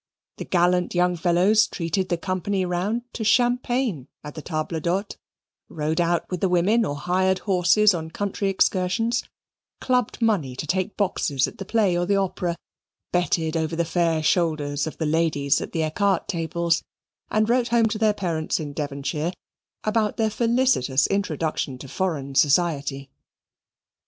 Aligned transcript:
The 0.37 0.45
gallant 0.45 0.95
young 0.95 1.15
fellows 1.15 1.67
treated 1.67 2.09
the 2.09 2.17
company 2.17 2.65
round 2.65 3.03
to 3.13 3.23
champagne 3.23 4.07
at 4.23 4.33
the 4.33 4.41
table 4.41 4.79
d'hote, 4.79 5.17
rode 5.69 6.01
out 6.01 6.27
with 6.31 6.41
the 6.41 6.49
women, 6.49 6.83
or 6.85 6.95
hired 6.95 7.37
horses 7.45 7.93
on 7.93 8.09
country 8.09 8.49
excursions, 8.49 9.23
clubbed 9.79 10.19
money 10.19 10.55
to 10.55 10.65
take 10.65 10.97
boxes 10.97 11.47
at 11.47 11.59
the 11.59 11.65
play 11.65 11.95
or 11.95 12.07
the 12.07 12.15
opera, 12.15 12.55
betted 13.11 13.55
over 13.55 13.75
the 13.75 13.85
fair 13.85 14.23
shoulders 14.23 14.87
of 14.87 14.97
the 14.97 15.05
ladies 15.05 15.61
at 15.61 15.71
the 15.71 15.83
ecarte 15.83 16.25
tables, 16.27 16.81
and 17.29 17.47
wrote 17.47 17.67
home 17.67 17.85
to 17.89 17.99
their 17.99 18.11
parents 18.11 18.59
in 18.59 18.73
Devonshire 18.73 19.31
about 19.83 20.17
their 20.17 20.31
felicitous 20.31 21.05
introduction 21.09 21.77
to 21.77 21.87
foreign 21.87 22.33
society. 22.33 23.11